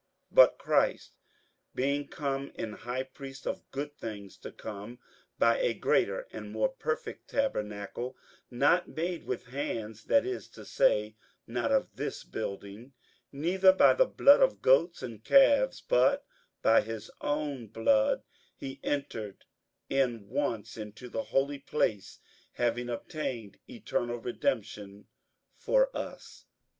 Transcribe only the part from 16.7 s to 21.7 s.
his own blood he entered in once into the holy